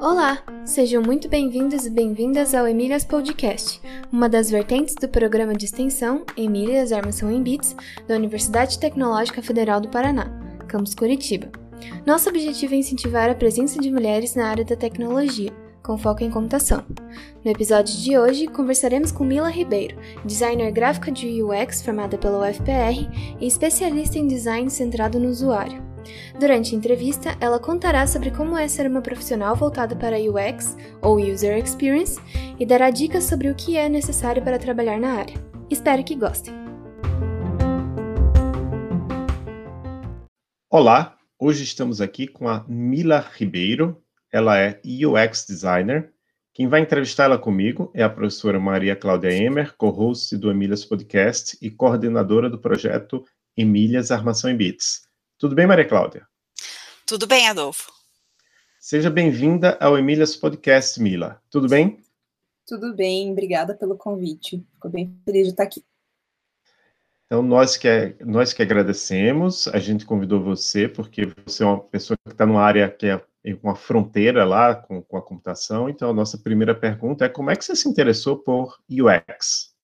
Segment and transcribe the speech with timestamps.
[0.00, 5.66] Olá, sejam muito bem-vindos e bem-vindas ao Emílias Podcast, uma das vertentes do programa de
[5.66, 7.76] extensão Emílias Armação em Bits
[8.08, 10.26] da Universidade Tecnológica Federal do Paraná,
[10.66, 11.50] campus Curitiba.
[12.06, 15.52] Nosso objetivo é incentivar a presença de mulheres na área da tecnologia,
[15.82, 16.82] com foco em computação.
[17.44, 23.08] No episódio de hoje, conversaremos com Mila Ribeiro, designer gráfica de UX formada pela UFPR
[23.40, 25.90] e especialista em design centrado no usuário.
[26.38, 31.18] Durante a entrevista, ela contará sobre como é ser uma profissional voltada para UX ou
[31.18, 32.20] User Experience
[32.58, 35.34] e dará dicas sobre o que é necessário para trabalhar na área.
[35.68, 36.54] Espero que gostem.
[40.68, 44.02] Olá, hoje estamos aqui com a Mila Ribeiro.
[44.32, 46.12] Ela é UX designer.
[46.60, 51.56] Quem vai entrevistar ela comigo é a professora Maria Cláudia Emer, co-host do Emílias Podcast
[51.58, 53.24] e coordenadora do projeto
[53.56, 55.08] Emílias Armação em Bits.
[55.38, 56.28] Tudo bem, Maria Cláudia?
[57.06, 57.90] Tudo bem, Adolfo.
[58.78, 61.40] Seja bem-vinda ao Emílias Podcast, Mila.
[61.48, 61.98] Tudo bem?
[62.66, 64.62] Tudo bem, obrigada pelo convite.
[64.74, 65.82] Fico bem feliz de estar aqui.
[67.24, 72.18] Então, nós que, nós que agradecemos, a gente convidou você porque você é uma pessoa
[72.22, 73.24] que está numa área que é
[73.62, 75.88] uma fronteira lá com, com a computação.
[75.88, 79.74] Então, a nossa primeira pergunta é como é que você se interessou por UX?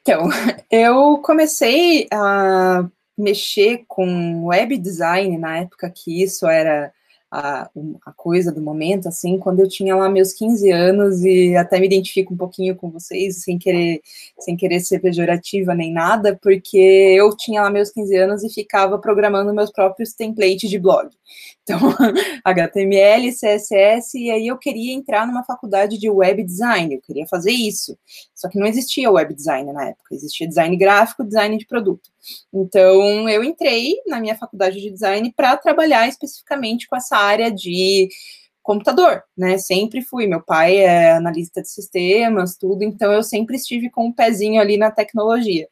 [0.00, 0.28] Então,
[0.70, 6.92] eu comecei a mexer com web design na época que isso era
[7.30, 7.68] a,
[8.04, 11.86] a, coisa do momento, assim, quando eu tinha lá meus 15 anos e até me
[11.86, 14.00] identifico um pouquinho com vocês, sem querer,
[14.38, 18.98] sem querer ser pejorativa nem nada, porque eu tinha lá meus 15 anos e ficava
[18.98, 21.10] programando meus próprios templates de blog.
[21.66, 21.80] Então,
[22.44, 27.50] HTML, CSS, e aí eu queria entrar numa faculdade de web design, eu queria fazer
[27.50, 27.98] isso.
[28.32, 32.08] Só que não existia web design na época, existia design gráfico, design de produto.
[32.54, 38.08] Então, eu entrei na minha faculdade de design para trabalhar especificamente com essa área de
[38.62, 39.58] computador, né?
[39.58, 40.26] Sempre fui.
[40.28, 44.76] Meu pai é analista de sistemas, tudo, então eu sempre estive com um pezinho ali
[44.76, 45.66] na tecnologia.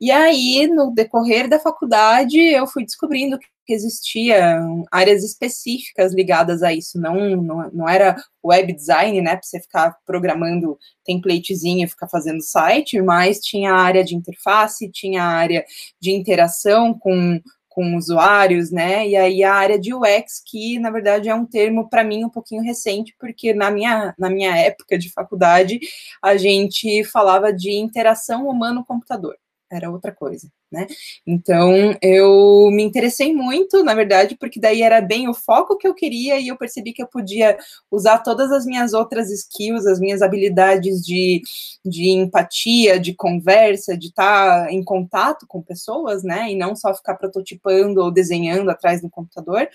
[0.00, 6.72] E aí, no decorrer da faculdade, eu fui descobrindo que existiam áreas específicas ligadas a
[6.72, 12.42] isso, não, não, não era web design, né, para você ficar programando templatezinho, ficar fazendo
[12.42, 15.64] site, mas tinha área de interface, tinha área
[16.00, 21.28] de interação com, com usuários, né, e aí a área de UX, que na verdade
[21.28, 25.10] é um termo para mim um pouquinho recente, porque na minha, na minha época de
[25.10, 25.80] faculdade
[26.22, 29.36] a gente falava de interação humano-computador
[29.70, 30.86] era outra coisa, né?
[31.26, 35.94] Então eu me interessei muito, na verdade, porque daí era bem o foco que eu
[35.94, 37.58] queria e eu percebi que eu podia
[37.90, 41.42] usar todas as minhas outras skills, as minhas habilidades de,
[41.84, 46.50] de empatia, de conversa, de estar em contato com pessoas, né?
[46.50, 49.68] E não só ficar prototipando ou desenhando atrás do computador,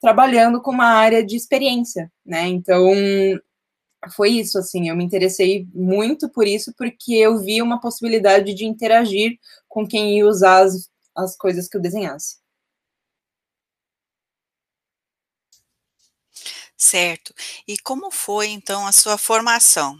[0.00, 2.48] trabalhando com uma área de experiência, né?
[2.48, 2.92] Então
[4.14, 8.64] foi isso, assim, eu me interessei muito por isso, porque eu vi uma possibilidade de
[8.64, 12.38] interagir com quem ia usar as, as coisas que eu desenhasse.
[16.76, 17.34] Certo.
[17.66, 19.98] E como foi, então, a sua formação,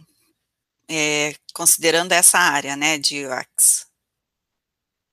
[0.89, 3.87] é, considerando essa área, né, de UX?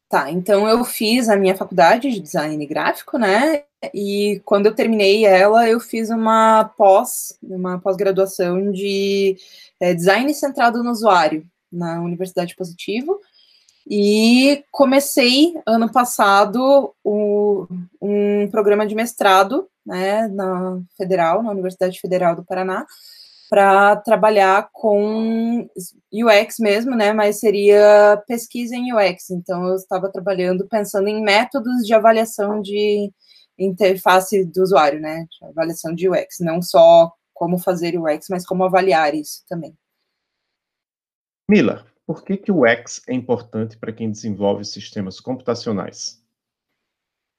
[0.10, 5.26] Tá, então eu fiz a minha faculdade de design gráfico, né, e quando eu terminei
[5.26, 9.38] ela, eu fiz uma pós, uma pós-graduação de
[9.80, 13.20] é, design centrado no usuário na Universidade Positivo.
[13.90, 17.68] E comecei ano passado o,
[18.02, 22.86] um programa de mestrado, né, na Federal, na Universidade Federal do Paraná,
[23.50, 25.68] para trabalhar com
[26.12, 27.14] UX mesmo, né?
[27.14, 29.30] Mas seria pesquisa em UX.
[29.30, 33.12] Então eu estava trabalhando pensando em métodos de avaliação de
[33.58, 35.26] interface do usuário, né?
[35.42, 39.78] Avaliação de UX, não só como fazer UX, mas como avaliar isso também.
[41.50, 46.22] Mila, por que, que o UX é importante para quem desenvolve sistemas computacionais?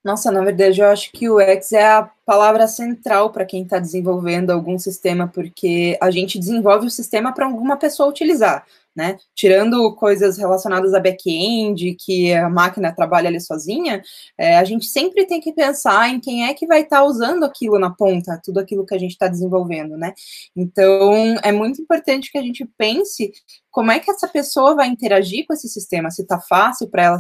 [0.05, 3.79] Nossa, na verdade, eu acho que o UX é a palavra central para quem está
[3.79, 9.17] desenvolvendo algum sistema, porque a gente desenvolve o sistema para alguma pessoa utilizar né?
[9.35, 14.03] Tirando coisas relacionadas a back-end, que a máquina trabalha ali sozinha,
[14.39, 17.45] é, a gente sempre tem que pensar em quem é que vai estar tá usando
[17.45, 20.13] aquilo na ponta, tudo aquilo que a gente está desenvolvendo, né?
[20.57, 21.13] Então,
[21.43, 23.33] é muito importante que a gente pense
[23.75, 27.19] como é que essa pessoa vai interagir com esse sistema, se está fácil para ela,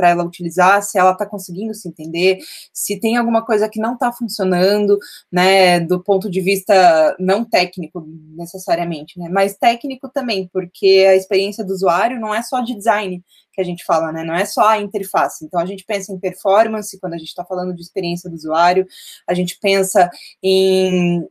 [0.00, 2.40] ela utilizar, se ela está conseguindo se entender,
[2.72, 4.98] se tem alguma coisa que não está funcionando,
[5.30, 8.04] né, do ponto de vista não técnico
[8.36, 13.22] necessariamente, né, mas técnico também, porque a experiência do usuário não é só de design
[13.52, 14.24] que a gente fala, né?
[14.24, 15.44] Não é só a interface.
[15.44, 18.86] Então a gente pensa em performance quando a gente está falando de experiência do usuário,
[19.28, 20.10] a gente pensa
[20.42, 21.28] em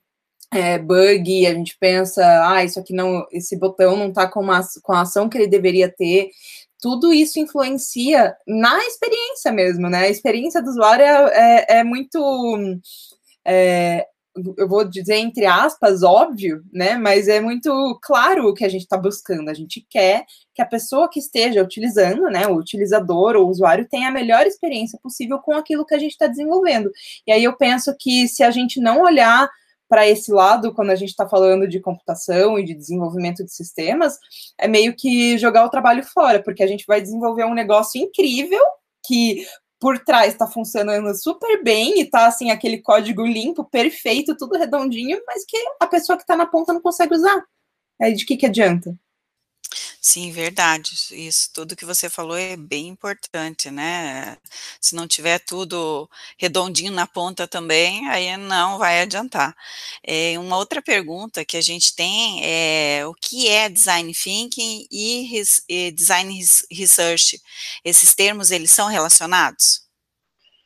[0.54, 4.46] é, bug, a gente pensa, ah, isso aqui não, esse botão não está com,
[4.84, 6.30] com a ação que ele deveria ter.
[6.80, 10.00] Tudo isso influencia na experiência mesmo, né?
[10.00, 12.20] A experiência do usuário é, é, é muito
[13.46, 14.06] é,
[14.58, 16.96] eu vou dizer entre aspas, óbvio, né?
[16.98, 19.50] Mas é muito claro o que a gente está buscando.
[19.50, 23.88] A gente quer que a pessoa que esteja utilizando, né, o utilizador ou o usuário,
[23.90, 26.92] tenha a melhor experiência possível com aquilo que a gente está desenvolvendo.
[27.28, 29.50] E aí eu penso que se a gente não olhar
[29.90, 34.18] para esse lado, quando a gente está falando de computação e de desenvolvimento de sistemas,
[34.58, 38.64] é meio que jogar o trabalho fora, porque a gente vai desenvolver um negócio incrível
[39.06, 39.46] que
[39.82, 45.20] por trás está funcionando super bem e tá assim aquele código limpo, perfeito, tudo redondinho,
[45.26, 47.44] mas que a pessoa que está na ponta não consegue usar.
[48.00, 48.96] Aí de que que adianta?
[50.04, 50.96] Sim, verdade.
[51.12, 54.36] Isso tudo que você falou é bem importante, né?
[54.80, 56.10] Se não tiver tudo
[56.40, 59.56] redondinho na ponta também, aí não vai adiantar.
[60.04, 65.44] É, uma outra pergunta que a gente tem é o que é design thinking e,
[65.70, 66.34] e design
[66.72, 67.40] research?
[67.86, 69.82] Esses termos eles são relacionados?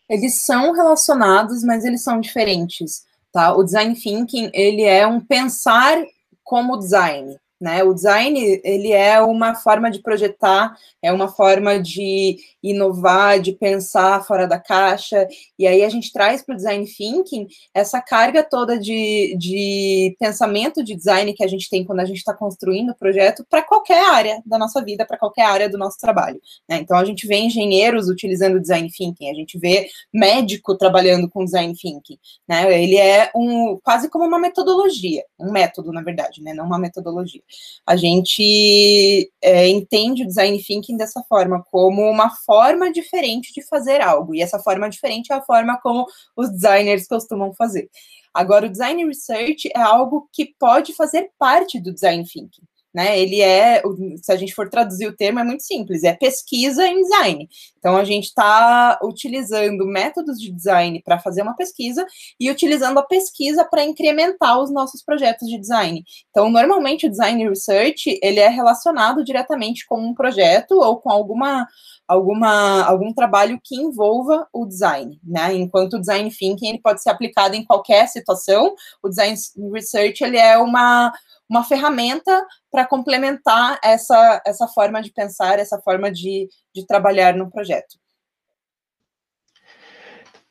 [0.09, 3.03] Eles são relacionados, mas eles são diferentes,
[3.33, 3.53] tá?
[3.53, 6.01] O design thinking ele é um pensar
[6.41, 7.37] como design.
[7.65, 7.83] Né?
[7.83, 14.23] O design ele é uma forma de projetar, é uma forma de inovar, de pensar
[14.23, 15.27] fora da caixa,
[15.57, 20.83] e aí a gente traz para o design thinking essa carga toda de, de pensamento
[20.83, 24.11] de design que a gente tem quando a gente está construindo o projeto para qualquer
[24.11, 26.39] área da nossa vida, para qualquer área do nosso trabalho.
[26.69, 26.77] Né?
[26.77, 31.73] Então a gente vê engenheiros utilizando design thinking, a gente vê médico trabalhando com design
[31.73, 32.19] thinking.
[32.47, 32.83] Né?
[32.83, 36.53] Ele é um quase como uma metodologia, um método, na verdade, né?
[36.53, 37.41] não uma metodologia
[37.85, 44.01] a gente é, entende o design thinking dessa forma, como uma forma diferente de fazer
[44.01, 44.33] algo.
[44.33, 46.05] E essa forma diferente é a forma como
[46.35, 47.89] os designers costumam fazer.
[48.33, 52.63] Agora, o design research é algo que pode fazer parte do design thinking
[52.95, 53.19] né?
[53.19, 53.83] Ele é,
[54.23, 57.49] se a gente for traduzir o termo, é muito simples, é pesquisa em design.
[57.77, 62.07] Então a gente está utilizando métodos de design para fazer uma pesquisa
[62.39, 66.05] e utilizando a pesquisa para incrementar os nossos projetos de design.
[66.29, 71.67] Então, normalmente o design research ele é relacionado diretamente com um projeto ou com alguma
[72.07, 75.53] alguma algum trabalho que envolva o design, né?
[75.53, 79.35] Enquanto o design thinking ele pode ser aplicado em qualquer situação, o design
[79.73, 81.11] research ele é uma
[81.49, 87.49] uma ferramenta para complementar essa, essa forma de pensar, essa forma de, de trabalhar no
[87.49, 87.97] projeto.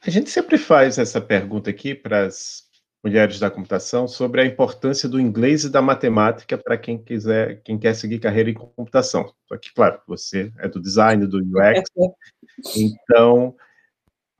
[0.06, 2.64] A gente sempre faz essa pergunta aqui para as
[3.02, 7.78] mulheres da computação sobre a importância do inglês e da matemática para quem quiser, quem
[7.78, 9.30] quer seguir carreira em computação.
[9.46, 11.90] Só que, claro, você é do design, do UX,
[12.76, 13.54] então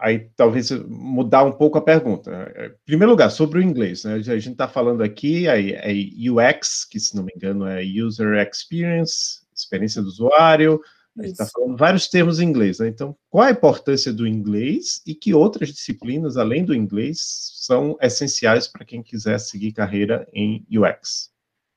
[0.05, 2.53] aí talvez mudar um pouco a pergunta.
[2.59, 4.15] Em primeiro lugar, sobre o inglês, né?
[4.15, 8.35] A gente está falando aqui é, é UX, que se não me engano é User
[8.47, 10.79] Experience, experiência do usuário.
[11.19, 12.89] A gente está falando vários termos em inglês, né?
[12.89, 17.19] Então, qual a importância do inglês e que outras disciplinas, além do inglês,
[17.55, 21.31] são essenciais para quem quiser seguir carreira em UX?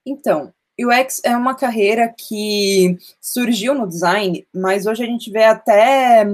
[0.06, 6.26] Então, UX é uma carreira que surgiu no design, mas hoje a gente vê até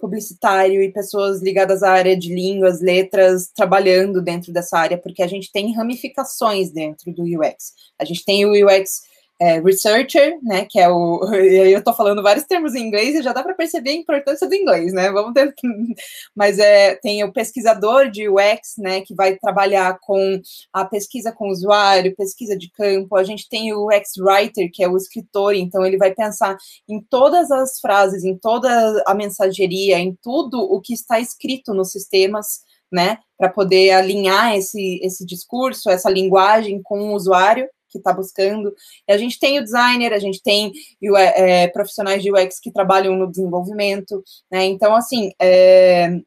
[0.00, 5.26] publicitário e pessoas ligadas à área de línguas, letras, trabalhando dentro dessa área, porque a
[5.26, 7.74] gente tem ramificações dentro do UX.
[7.98, 9.02] A gente tem o UX
[9.40, 13.32] é, researcher, né, que é o, eu estou falando vários termos em inglês e já
[13.32, 15.54] dá para perceber a importância do inglês, né, vamos ter,
[16.36, 20.40] mas é, tem o pesquisador de UX, né, que vai trabalhar com
[20.72, 24.84] a pesquisa com o usuário, pesquisa de campo, a gente tem o UX writer, que
[24.84, 29.98] é o escritor, então ele vai pensar em todas as frases, em toda a mensageria,
[29.98, 32.60] em tudo o que está escrito nos sistemas,
[32.92, 38.74] né, para poder alinhar esse, esse discurso, essa linguagem com o usuário, que está buscando.
[39.08, 40.72] E a gente tem o designer, a gente tem
[41.16, 44.64] é, profissionais de UX que trabalham no desenvolvimento, né?
[44.64, 46.20] Então, assim, é,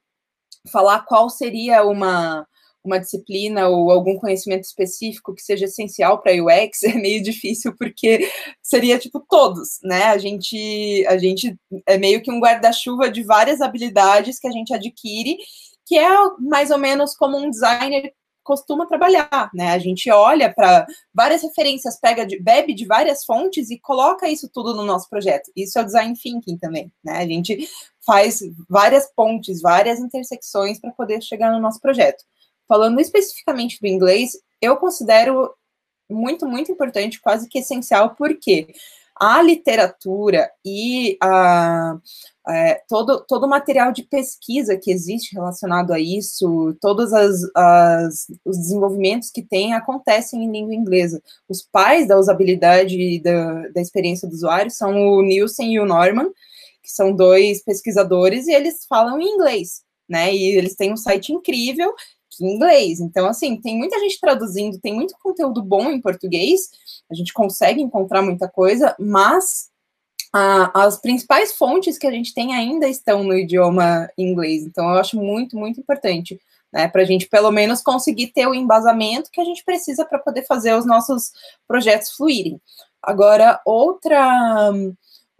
[0.71, 2.45] falar qual seria uma,
[2.83, 8.29] uma disciplina ou algum conhecimento específico que seja essencial para UX é meio difícil porque
[8.61, 10.05] seria tipo todos, né?
[10.05, 14.73] A gente a gente é meio que um guarda-chuva de várias habilidades que a gente
[14.73, 15.37] adquire,
[15.85, 19.71] que é mais ou menos como um designer costuma trabalhar, né?
[19.71, 24.49] A gente olha para várias referências, pega de, bebe de várias fontes e coloca isso
[24.51, 25.51] tudo no nosso projeto.
[25.55, 27.17] Isso é o design thinking também, né?
[27.17, 27.67] A gente
[28.05, 32.23] faz várias pontes, várias intersecções para poder chegar no nosso projeto.
[32.67, 34.31] Falando especificamente do inglês,
[34.61, 35.53] eu considero
[36.09, 38.73] muito, muito importante, quase que essencial, porque
[39.15, 41.97] a literatura e a,
[42.49, 48.27] é, todo, todo o material de pesquisa que existe relacionado a isso, todos as, as,
[48.43, 51.21] os desenvolvimentos que tem acontecem em língua inglesa.
[51.47, 56.29] Os pais da usabilidade da, da experiência do usuário são o Nielsen e o Norman,
[56.81, 60.33] que são dois pesquisadores, e eles falam em inglês, né?
[60.33, 61.93] E eles têm um site incrível
[62.41, 62.99] em inglês.
[62.99, 66.69] Então, assim, tem muita gente traduzindo, tem muito conteúdo bom em português,
[67.09, 69.71] a gente consegue encontrar muita coisa, mas
[70.33, 74.63] as principais fontes que a gente tem ainda estão no idioma inglês.
[74.63, 76.39] Então, eu acho muito, muito importante,
[76.71, 80.17] né, para a gente pelo menos conseguir ter o embasamento que a gente precisa para
[80.17, 81.31] poder fazer os nossos
[81.67, 82.59] projetos fluírem.
[83.01, 84.71] Agora, outra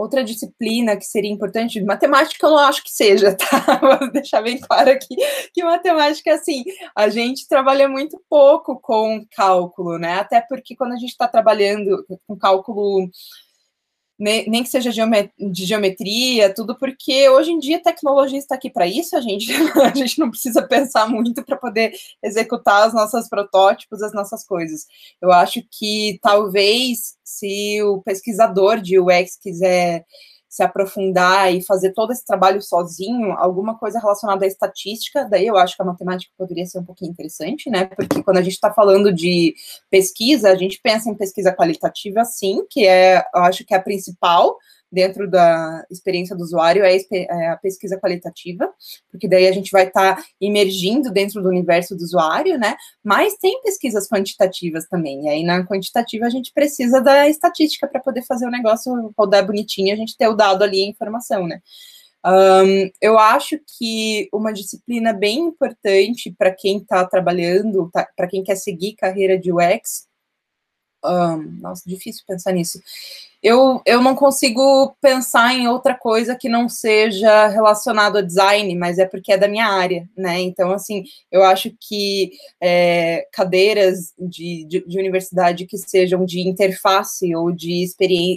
[0.04, 3.80] Outra disciplina que seria importante, matemática eu não acho que seja, tá?
[4.02, 5.16] Vou deixar bem claro aqui
[5.54, 10.16] que matemática, assim, a gente trabalha muito pouco com cálculo, né?
[10.16, 13.10] Até porque quando a gente está trabalhando com cálculo
[14.20, 18.88] nem que seja de geometria, tudo, porque hoje em dia a tecnologia está aqui para
[18.88, 19.52] isso, a gente,
[19.82, 21.94] a gente não precisa pensar muito para poder
[22.24, 24.86] executar os nossos protótipos, as nossas coisas.
[25.22, 30.06] Eu acho que talvez se o pesquisador de UX quiser
[30.54, 35.58] se aprofundar e fazer todo esse trabalho sozinho, alguma coisa relacionada à estatística, daí eu
[35.58, 37.86] acho que a matemática poderia ser um pouquinho interessante, né?
[37.86, 39.56] Porque quando a gente está falando de
[39.90, 43.82] pesquisa, a gente pensa em pesquisa qualitativa, sim, que é, eu acho que é a
[43.82, 44.56] principal,
[44.94, 48.72] dentro da experiência do usuário é, é a pesquisa qualitativa,
[49.10, 52.76] porque daí a gente vai estar tá imergindo dentro do universo do usuário, né?
[53.04, 58.00] Mas tem pesquisas quantitativas também, e aí na quantitativa a gente precisa da estatística para
[58.00, 61.60] poder fazer o negócio rodar bonitinho, a gente ter o dado ali, a informação, né?
[62.26, 68.42] Um, eu acho que uma disciplina bem importante para quem está trabalhando, tá, para quem
[68.44, 70.08] quer seguir carreira de UX,
[71.06, 72.82] um, nossa, difícil pensar nisso.
[73.44, 78.98] Eu, eu não consigo pensar em outra coisa que não seja relacionado a design, mas
[78.98, 80.40] é porque é da minha área, né?
[80.40, 82.32] Então, assim, eu acho que
[82.62, 87.86] é, cadeiras de, de, de, universidade que sejam de interface ou de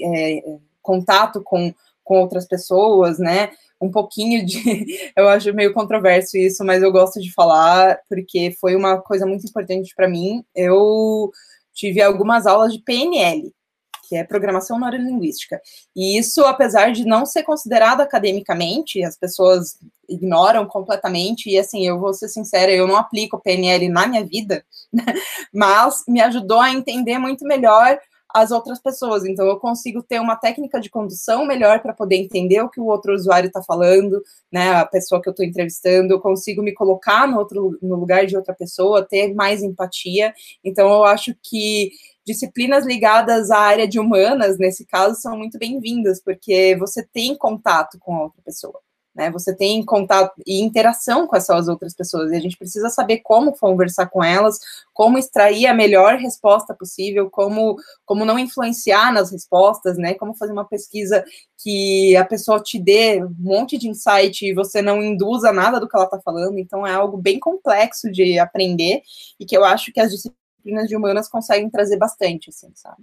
[0.02, 0.42] é,
[0.82, 3.50] contato com, com outras pessoas, né?
[3.80, 4.58] Um pouquinho de.
[5.14, 9.46] Eu acho meio controverso isso, mas eu gosto de falar, porque foi uma coisa muito
[9.46, 10.42] importante para mim.
[10.54, 11.30] Eu
[11.76, 13.52] tive algumas aulas de PNL,
[14.09, 15.61] que é Programação Neurolinguística.
[15.95, 19.78] E isso, apesar de não ser considerado academicamente, as pessoas
[20.09, 24.64] ignoram completamente, e assim, eu vou ser sincera, eu não aplico PNL na minha vida,
[25.52, 27.99] mas me ajudou a entender muito melhor
[28.37, 29.25] as outras pessoas.
[29.25, 32.85] Então, eu consigo ter uma técnica de condução melhor para poder entender o que o
[32.85, 34.75] outro usuário está falando, né?
[34.75, 38.37] A pessoa que eu estou entrevistando, eu consigo me colocar no, outro, no lugar de
[38.37, 40.35] outra pessoa, ter mais empatia.
[40.62, 41.93] Então, eu acho que
[42.26, 47.99] disciplinas ligadas à área de humanas, nesse caso, são muito bem-vindas, porque você tem contato
[47.99, 48.86] com a outra pessoa
[49.16, 49.30] né?
[49.30, 53.56] Você tem contato e interação com essas outras pessoas, e a gente precisa saber como
[53.56, 54.58] conversar com elas,
[54.92, 60.14] como extrair a melhor resposta possível, como, como não influenciar nas respostas, né?
[60.14, 61.25] Como fazer uma pesquisa
[61.58, 65.88] que a pessoa te dê um monte de insight e você não induza nada do
[65.88, 66.58] que ela está falando.
[66.58, 69.02] Então é algo bem complexo de aprender
[69.40, 73.02] e que eu acho que as disciplinas de humanas conseguem trazer bastante, assim, sabe?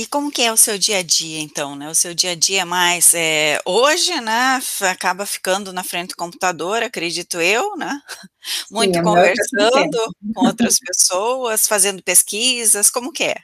[0.00, 1.86] E como que é o seu dia a dia, então, né?
[1.90, 4.58] O seu dia a dia é mais é, hoje, né?
[4.90, 8.00] Acaba ficando na frente do computador, acredito eu, né?
[8.72, 9.98] Muito Sim, conversando
[10.34, 13.36] com outras pessoas, fazendo pesquisas, como que é?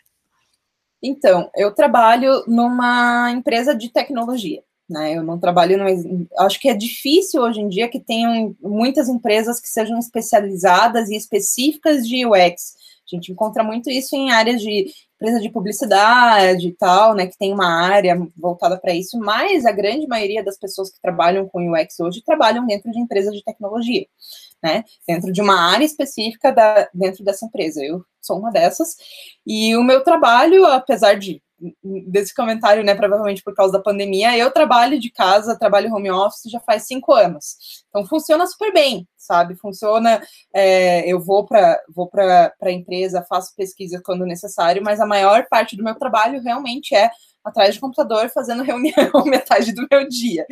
[1.03, 5.13] Então, eu trabalho numa empresa de tecnologia, né?
[5.15, 9.61] Eu não trabalho, no, acho que é difícil hoje em dia que tenham muitas empresas
[9.61, 12.77] que sejam especializadas e específicas de UX.
[13.07, 17.37] A gente encontra muito isso em áreas de empresa de publicidade e tal, né, que
[17.39, 21.73] tem uma área voltada para isso, mas a grande maioria das pessoas que trabalham com
[21.73, 24.07] UX hoje trabalham dentro de empresas de tecnologia,
[24.63, 27.83] né, dentro de uma área específica da, dentro dessa empresa.
[27.83, 28.97] Eu sou uma dessas,
[29.47, 31.43] e o meu trabalho, apesar de
[31.83, 36.51] desse comentário, né, provavelmente por causa da pandemia, eu trabalho de casa, trabalho home office
[36.51, 37.57] já faz cinco anos.
[37.89, 39.57] Então funciona super bem, sabe?
[39.57, 40.23] Funciona,
[40.55, 45.47] é, eu vou para vou para a empresa, faço pesquisa quando necessário, mas a maior
[45.49, 47.11] parte do meu trabalho realmente é
[47.45, 48.95] atrás de computador fazendo reunião
[49.25, 50.45] metade do meu dia.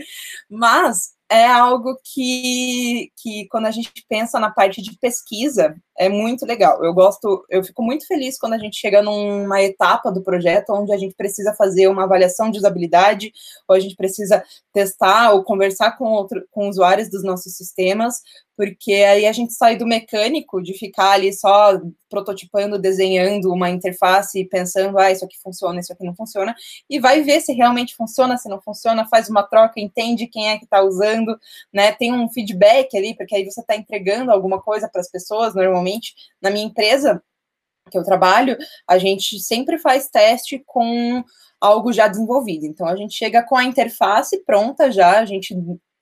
[0.49, 6.45] Mas é algo que, que quando a gente pensa na parte de pesquisa, é muito
[6.45, 6.85] legal.
[6.85, 10.93] Eu gosto, eu fico muito feliz quando a gente chega numa etapa do projeto onde
[10.93, 13.33] a gente precisa fazer uma avaliação de usabilidade,
[13.69, 18.23] ou a gente precisa testar ou conversar com, outro, com usuários dos nossos sistemas,
[18.57, 24.41] porque aí a gente sai do mecânico de ficar ali só prototipando, desenhando uma interface
[24.41, 26.55] e pensando, ah, isso aqui funciona, isso aqui não funciona,
[26.89, 30.59] e vai ver se realmente funciona, se não funciona, faz uma troca, entende quem é
[30.59, 31.37] que está usando,
[31.73, 31.91] né?
[31.93, 35.84] Tem um feedback ali, porque aí você está entregando alguma coisa para as pessoas, normalmente.
[36.41, 37.23] Na minha empresa,
[37.91, 38.57] que eu trabalho,
[38.89, 41.23] a gente sempre faz teste com
[41.61, 42.67] algo já desenvolvido.
[42.67, 45.55] Então a gente chega com a interface pronta já, a gente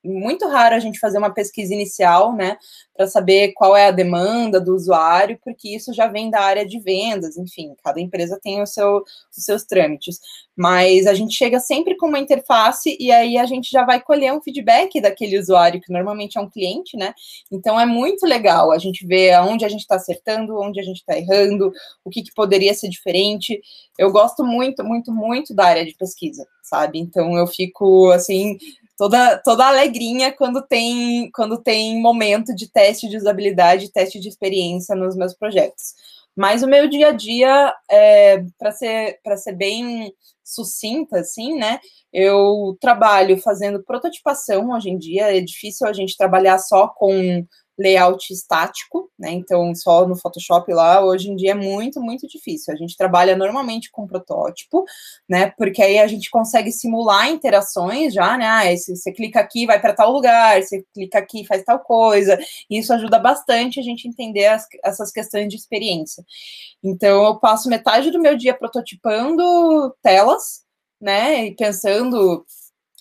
[0.05, 2.57] muito raro a gente fazer uma pesquisa inicial, né,
[2.95, 6.79] para saber qual é a demanda do usuário, porque isso já vem da área de
[6.79, 10.19] vendas, enfim, cada empresa tem o seu, os seus trâmites.
[10.55, 14.33] Mas a gente chega sempre com uma interface e aí a gente já vai colher
[14.33, 17.15] um feedback daquele usuário, que normalmente é um cliente, né?
[17.51, 20.99] Então é muito legal a gente ver onde a gente está acertando, onde a gente
[20.99, 21.73] está errando,
[22.05, 23.61] o que, que poderia ser diferente.
[23.99, 26.99] Eu gosto muito, muito, muito da área de pesquisa, sabe?
[26.99, 28.59] Então eu fico assim
[28.97, 34.95] toda, toda alegrinha quando tem, quando tem momento de teste de usabilidade, teste de experiência
[34.95, 35.95] nos meus projetos.
[36.37, 41.79] Mas o meu dia a dia, é, para ser, ser bem sucinta, assim, né?
[42.13, 47.47] Eu trabalho fazendo prototipação hoje em dia, é difícil a gente trabalhar só com
[47.83, 49.33] layout estático, né?
[49.33, 52.73] Então, só no Photoshop lá, hoje em dia é muito, muito difícil.
[52.73, 54.85] A gente trabalha normalmente com protótipo,
[55.29, 55.51] né?
[55.59, 58.47] Porque aí a gente consegue simular interações já, né?
[58.47, 62.39] Ah, se você clica aqui, vai para tal lugar, você clica aqui, faz tal coisa.
[62.71, 66.25] Isso ajuda bastante a gente entender as, essas questões de experiência.
[66.83, 70.63] Então, eu passo metade do meu dia prototipando telas,
[71.01, 71.47] né?
[71.47, 72.45] E pensando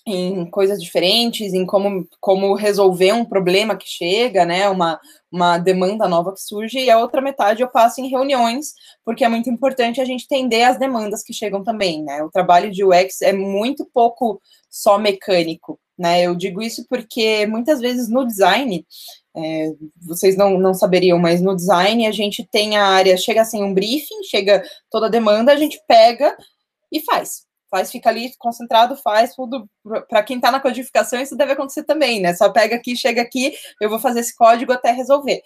[0.06, 6.08] em coisas diferentes, em como, como resolver um problema que chega, né, uma, uma demanda
[6.08, 10.00] nova que surge, e a outra metade eu passo em reuniões, porque é muito importante
[10.00, 13.88] a gente entender as demandas que chegam também, né, o trabalho de UX é muito
[13.94, 18.84] pouco só mecânico, né, eu digo isso porque muitas vezes no design,
[19.36, 19.72] é,
[20.04, 23.72] vocês não, não saberiam, mas no design a gente tem a área, chega assim um
[23.72, 26.36] briefing, chega toda a demanda, a gente pega
[26.90, 29.66] e faz, faz, fica ali concentrado, faz tudo.
[30.08, 32.34] Para quem está na codificação, isso deve acontecer também, né?
[32.34, 35.42] Só pega aqui, chega aqui, eu vou fazer esse código até resolver.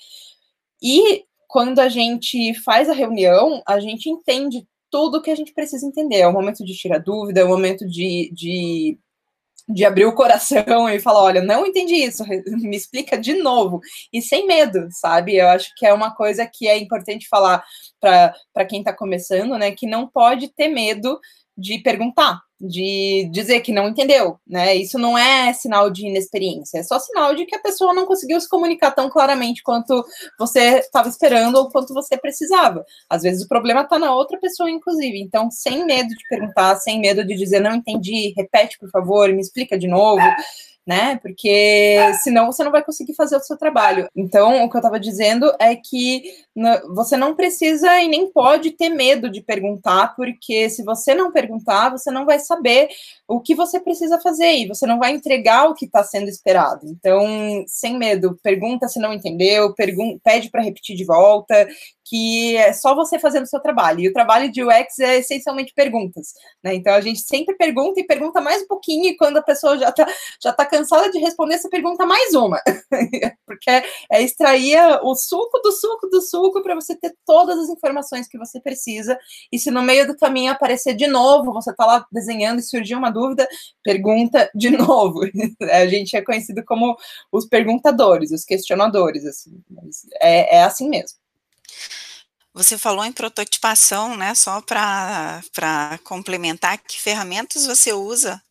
[0.83, 5.87] E quando a gente faz a reunião, a gente entende tudo que a gente precisa
[5.87, 6.17] entender.
[6.17, 8.99] É o momento de tirar dúvida, é o momento de, de,
[9.69, 12.25] de abrir o coração e falar: olha, não entendi isso,
[12.59, 13.81] me explica de novo.
[14.13, 15.37] E sem medo, sabe?
[15.37, 17.65] Eu acho que é uma coisa que é importante falar
[18.01, 19.71] para quem está começando, né?
[19.71, 21.21] Que não pode ter medo
[21.57, 24.75] de perguntar, de dizer que não entendeu, né?
[24.75, 28.41] Isso não é sinal de inexperiência, é só sinal de que a pessoa não conseguiu
[28.41, 30.05] se comunicar tão claramente quanto
[30.39, 32.85] você estava esperando ou quanto você precisava.
[33.09, 35.19] Às vezes o problema está na outra pessoa, inclusive.
[35.21, 39.41] Então, sem medo de perguntar, sem medo de dizer não entendi, repete, por favor, me
[39.41, 40.23] explica de novo
[40.87, 41.19] né?
[41.21, 44.09] Porque senão você não vai conseguir fazer o seu trabalho.
[44.15, 46.23] Então, o que eu estava dizendo é que
[46.95, 51.91] você não precisa e nem pode ter medo de perguntar, porque se você não perguntar,
[51.91, 52.89] você não vai saber
[53.29, 56.87] o que você precisa fazer e você não vai entregar o que está sendo esperado.
[56.87, 57.27] Então,
[57.67, 59.75] sem medo, pergunta se não entendeu,
[60.23, 61.67] pede para repetir de volta,
[62.09, 63.99] que é só você fazendo o seu trabalho.
[64.01, 66.73] E o trabalho de UX é essencialmente perguntas, né?
[66.73, 69.89] Então a gente sempre pergunta e pergunta mais um pouquinho, e quando a pessoa já
[69.89, 70.07] está
[70.41, 72.61] já tá cansada de responder, você pergunta mais uma.
[73.47, 73.71] Porque
[74.11, 78.39] é extrair o suco do suco do suco para você ter todas as informações que
[78.39, 79.19] você precisa.
[79.51, 82.95] E se no meio do caminho aparecer de novo, você está lá desenhando e surgir
[82.95, 83.49] uma dúvida,
[83.83, 85.21] pergunta de novo.
[85.63, 86.97] a gente é conhecido como
[87.33, 89.63] os perguntadores, os questionadores, assim.
[90.21, 91.19] É, é assim mesmo.
[92.53, 94.35] Você falou em prototipação, né?
[94.35, 95.43] Só para
[96.05, 98.43] complementar, que ferramentas você usa?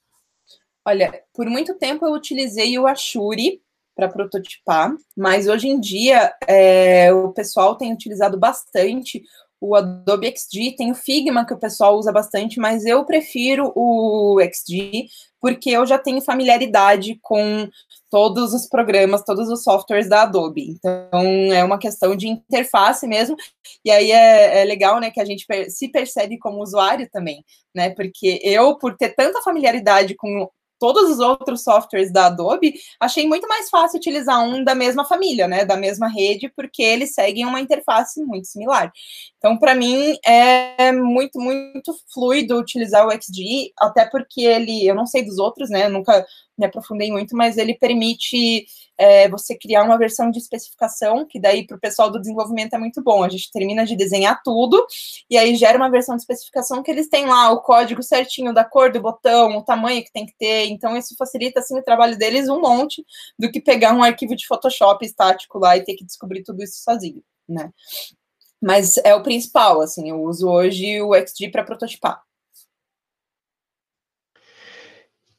[0.87, 3.61] Olha, por muito tempo eu utilizei o Ashuri
[3.95, 9.23] para prototipar, mas hoje em dia é, o pessoal tem utilizado bastante
[9.59, 14.37] o Adobe XD, tem o Figma que o pessoal usa bastante, mas eu prefiro o
[14.41, 15.07] XD
[15.39, 17.67] porque eu já tenho familiaridade com
[18.11, 20.69] todos os programas, todos os softwares da Adobe.
[20.69, 23.35] Então é uma questão de interface mesmo.
[23.83, 27.43] E aí é, é legal, né, que a gente se percebe como usuário também,
[27.73, 27.91] né?
[27.91, 33.47] Porque eu, por ter tanta familiaridade com todos os outros softwares da Adobe, achei muito
[33.47, 37.61] mais fácil utilizar um da mesma família, né, da mesma rede, porque eles seguem uma
[37.61, 38.91] interface muito similar.
[39.37, 45.05] Então, para mim, é muito, muito fluido utilizar o XD, até porque ele, eu não
[45.05, 46.25] sei dos outros, né, nunca
[46.57, 48.65] me aprofundei muito, mas ele permite
[48.97, 52.77] é, você criar uma versão de especificação, que daí para o pessoal do desenvolvimento é
[52.77, 53.23] muito bom.
[53.23, 54.85] A gente termina de desenhar tudo,
[55.29, 58.63] e aí gera uma versão de especificação que eles têm lá o código certinho da
[58.63, 60.67] cor do botão, o tamanho que tem que ter.
[60.67, 63.05] Então, isso facilita assim, o trabalho deles um monte
[63.37, 66.81] do que pegar um arquivo de Photoshop estático lá e ter que descobrir tudo isso
[66.83, 67.71] sozinho, né?
[68.61, 72.24] Mas é o principal, assim, eu uso hoje o XG para prototipar.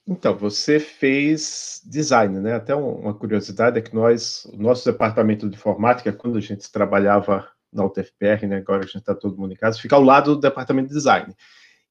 [0.09, 2.55] Então, você fez design, né?
[2.55, 7.49] Até uma curiosidade é que nós, o nosso departamento de informática, quando a gente trabalhava
[7.73, 8.59] na UTFPR, né?
[8.59, 11.35] Agora a gente está todo mundo em casa, fica ao lado do departamento de design.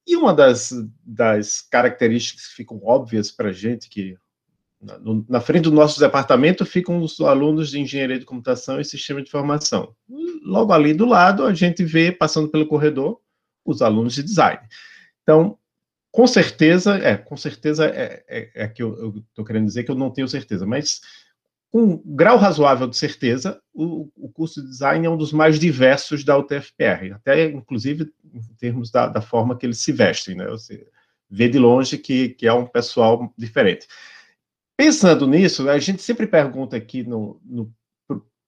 [0.07, 0.71] E uma das,
[1.03, 4.15] das características que ficam óbvias para a gente, que
[4.79, 8.85] na, no, na, frente do nosso departamento ficam os alunos de engenharia de computação e
[8.85, 9.93] sistema de informação.
[10.43, 13.19] Logo ali do lado, a gente vê, passando pelo corredor,
[13.65, 14.61] os alunos de design.
[15.23, 15.57] Então,
[16.15, 19.95] com certeza, é, com certeza é, é, é que eu estou querendo dizer que eu
[19.95, 21.01] não tenho certeza, mas
[21.69, 25.59] com um grau razoável de certeza, o, o, curso de design é um dos mais
[25.59, 30.47] diversos da UTFPR, até inclusive em termos da, da forma que eles se vestem, né?
[30.47, 30.87] Você
[31.29, 33.85] vê de longe que, que é um pessoal diferente.
[34.77, 37.69] Pensando nisso, a gente sempre pergunta aqui no, no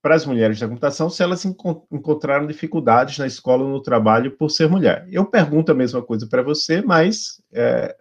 [0.00, 4.50] para as mulheres da computação se elas encontraram dificuldades na escola ou no trabalho por
[4.50, 5.06] ser mulher.
[5.10, 7.96] Eu pergunto a mesma coisa para você, mas é,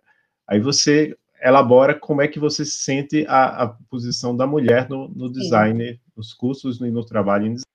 [0.48, 5.32] aí você elabora como é que você sente a, a posição da mulher no, no
[5.32, 6.00] design, Sim.
[6.16, 7.66] nos cursos e no trabalho em design.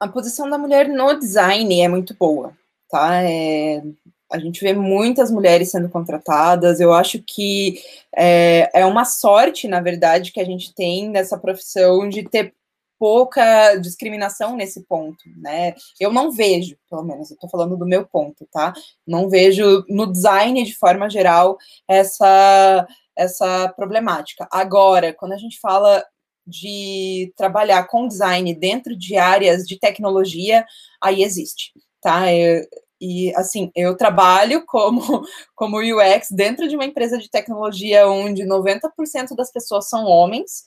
[0.00, 2.52] A posição da mulher no design é muito boa,
[2.90, 3.22] tá?
[3.22, 3.82] É,
[4.30, 6.80] a gente vê muitas mulheres sendo contratadas.
[6.80, 7.80] Eu acho que
[8.14, 12.52] é, é uma sorte, na verdade, que a gente tem nessa profissão de ter
[12.98, 15.74] pouca discriminação nesse ponto, né?
[16.00, 18.72] Eu não vejo, pelo menos, eu estou falando do meu ponto, tá?
[19.06, 24.48] Não vejo no design, de forma geral, essa, essa problemática.
[24.50, 26.04] Agora, quando a gente fala
[26.46, 30.64] de trabalhar com design dentro de áreas de tecnologia,
[31.00, 32.32] aí existe, tá?
[32.32, 32.64] Eu,
[33.00, 35.00] e assim, eu trabalho como,
[35.54, 40.64] como UX dentro de uma empresa de tecnologia onde 90% das pessoas são homens,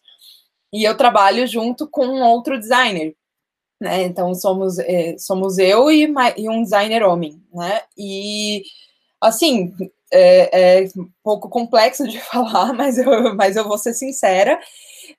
[0.73, 3.15] e eu trabalho junto com outro designer,
[3.81, 4.03] né?
[4.03, 7.81] Então somos é, somos eu e, e, um designer homem, né?
[7.97, 8.63] E
[9.21, 9.73] assim
[10.11, 14.59] é, é, um pouco complexo de falar, mas eu, mas eu vou ser sincera.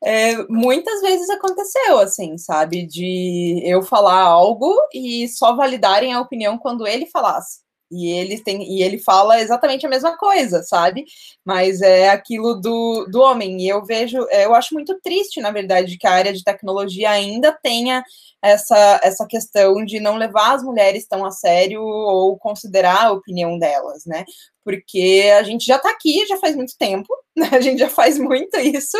[0.04, 6.58] É, muitas vezes aconteceu assim, sabe, de eu falar algo e só validarem a opinião
[6.58, 7.60] quando ele falasse.
[7.90, 11.05] E ele tem e ele fala exatamente a mesma coisa, sabe?
[11.44, 13.61] Mas é aquilo do, do homem.
[13.62, 17.11] E eu vejo, é, eu acho muito triste, na verdade, que a área de tecnologia
[17.11, 18.05] ainda tenha
[18.42, 23.59] essa, essa questão de não levar as mulheres tão a sério ou considerar a opinião
[23.59, 24.24] delas, né?
[24.64, 27.48] Porque a gente já está aqui, já faz muito tempo, né?
[27.53, 28.98] a gente já faz muito isso,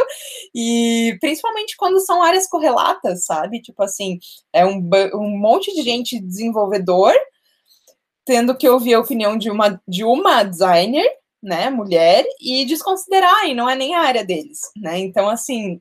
[0.55, 3.63] e principalmente quando são áreas correlatas, sabe?
[3.63, 4.19] Tipo assim,
[4.53, 7.15] é um, um monte de gente desenvolvedor
[8.31, 11.05] tendo que ouvir a opinião de uma, de uma designer,
[11.43, 15.01] né, mulher, e desconsiderar, e não é nem a área deles, né?
[15.01, 15.81] Então, assim,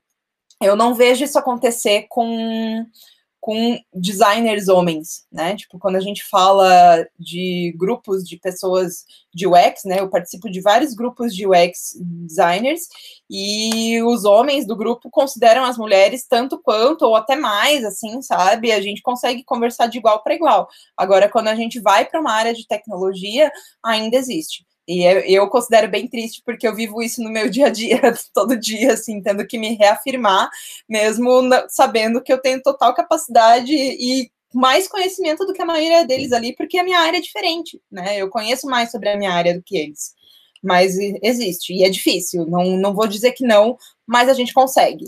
[0.59, 2.83] eu não vejo isso acontecer com
[3.39, 5.55] com designers homens, né?
[5.55, 9.99] Tipo, quando a gente fala de grupos de pessoas de UX, né?
[9.99, 12.81] Eu participo de vários grupos de UX designers
[13.29, 18.71] e os homens do grupo consideram as mulheres tanto quanto ou até mais, assim, sabe?
[18.71, 20.67] A gente consegue conversar de igual para igual.
[20.97, 23.51] Agora, quando a gente vai para uma área de tecnologia,
[23.83, 24.68] ainda existe.
[24.89, 25.03] E
[25.35, 28.01] eu considero bem triste porque eu vivo isso no meu dia a dia,
[28.33, 30.49] todo dia, assim, tendo que me reafirmar,
[30.89, 36.31] mesmo sabendo que eu tenho total capacidade e mais conhecimento do que a maioria deles
[36.31, 38.17] ali, porque a minha área é diferente, né?
[38.17, 40.15] Eu conheço mais sobre a minha área do que eles.
[40.61, 45.05] Mas existe, e é difícil, não, não vou dizer que não, mas a gente consegue.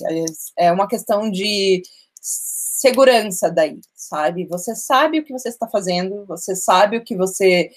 [0.55, 1.81] É uma questão de
[2.21, 4.45] segurança daí, sabe?
[4.45, 7.71] Você sabe o que você está fazendo, você sabe o que você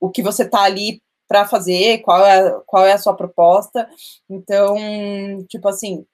[0.00, 3.88] o que você está ali para fazer, qual é, qual é a sua proposta.
[4.28, 4.76] Então,
[5.48, 6.06] tipo assim,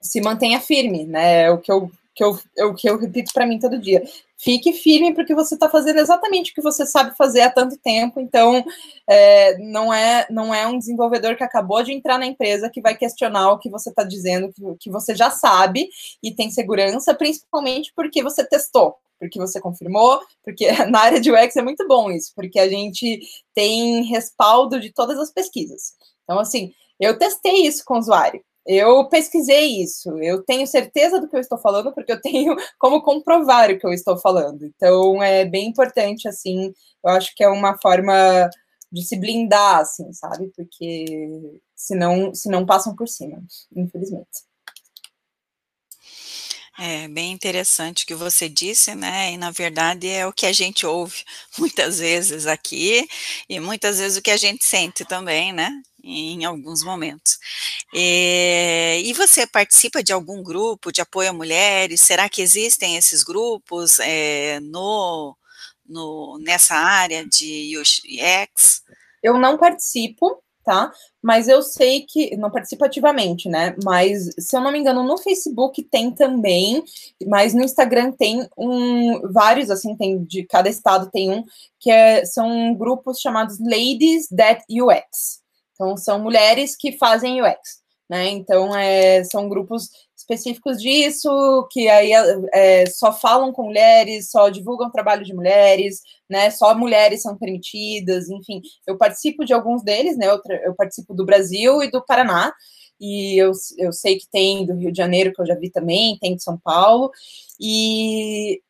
[0.00, 1.42] se mantenha firme, né?
[1.42, 4.02] É o que eu, que eu, é o que eu repito para mim todo dia.
[4.42, 8.18] Fique firme porque você está fazendo exatamente o que você sabe fazer há tanto tempo.
[8.20, 8.64] Então,
[9.06, 12.96] é, não é não é um desenvolvedor que acabou de entrar na empresa que vai
[12.96, 15.88] questionar o que você está dizendo, que, que você já sabe
[16.22, 21.54] e tem segurança, principalmente porque você testou porque você confirmou, porque na área de UX
[21.54, 23.20] é muito bom isso, porque a gente
[23.54, 25.92] tem respaldo de todas as pesquisas.
[26.24, 28.42] Então, assim, eu testei isso com o usuário.
[28.72, 33.02] Eu pesquisei isso, eu tenho certeza do que eu estou falando, porque eu tenho como
[33.02, 34.64] comprovar o que eu estou falando.
[34.64, 36.72] Então, é bem importante, assim,
[37.04, 38.48] eu acho que é uma forma
[38.92, 40.52] de se blindar, assim, sabe?
[40.54, 41.04] Porque
[41.74, 43.42] senão, senão passam por cima,
[43.74, 44.49] infelizmente.
[46.82, 49.32] É bem interessante o que você disse, né?
[49.32, 51.22] E na verdade é o que a gente ouve
[51.58, 53.06] muitas vezes aqui
[53.46, 55.70] e muitas vezes o que a gente sente também, né?
[56.02, 57.38] Em alguns momentos.
[57.92, 62.00] E, e você participa de algum grupo de apoio a mulheres?
[62.00, 65.36] Será que existem esses grupos é, no,
[65.86, 68.82] no, nessa área de UX?
[69.22, 70.92] Eu não participo, tá?
[71.22, 73.74] Mas eu sei que, não participo ativamente, né?
[73.84, 76.82] Mas, se eu não me engano, no Facebook tem também,
[77.26, 81.44] mas no Instagram tem um, vários, assim, tem, de cada estado tem um,
[81.78, 85.40] que é, são grupos chamados Ladies That UX.
[85.74, 88.28] Então, são mulheres que fazem UX, né?
[88.28, 89.88] Então, é, são grupos
[90.20, 92.12] específicos disso, que aí
[92.52, 96.50] é, só falam com mulheres, só divulgam trabalho de mulheres, né?
[96.50, 98.60] Só mulheres são permitidas, enfim.
[98.86, 100.26] Eu participo de alguns deles, né?
[100.26, 102.52] Eu, eu participo do Brasil e do Paraná,
[103.00, 106.18] e eu, eu sei que tem do Rio de Janeiro, que eu já vi também,
[106.20, 107.10] tem de São Paulo,
[107.58, 108.60] e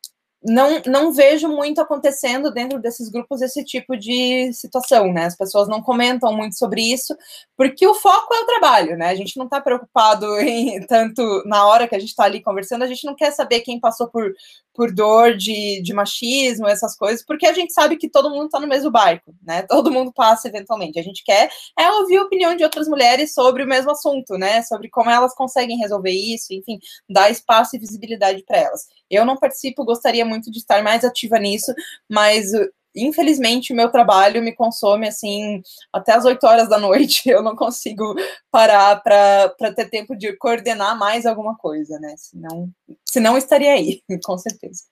[0.42, 5.26] não, não vejo muito acontecendo dentro desses grupos esse tipo de situação, né?
[5.26, 7.14] As pessoas não comentam muito sobre isso,
[7.57, 9.09] porque o foco é o trabalho, né?
[9.09, 12.83] A gente não está preocupado em tanto na hora que a gente está ali conversando,
[12.83, 14.33] a gente não quer saber quem passou por,
[14.72, 18.59] por dor de, de machismo, essas coisas, porque a gente sabe que todo mundo está
[18.59, 19.62] no mesmo barco, né?
[19.68, 20.98] Todo mundo passa eventualmente.
[20.98, 24.62] A gente quer é ouvir a opinião de outras mulheres sobre o mesmo assunto, né?
[24.62, 28.87] Sobre como elas conseguem resolver isso, enfim, dar espaço e visibilidade para elas.
[29.11, 31.75] Eu não participo, gostaria muito de estar mais ativa nisso,
[32.09, 32.53] mas
[32.94, 37.23] infelizmente o meu trabalho me consome assim até as 8 horas da noite.
[37.31, 38.14] Eu não consigo
[38.51, 42.14] parar para ter tempo de coordenar mais alguma coisa, né?
[42.16, 42.70] Senão,
[43.05, 44.85] senão estaria aí, com certeza.